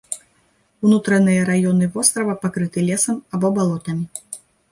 [0.87, 4.05] Унутраныя раёны вострава пакрыты лесам або балотамі.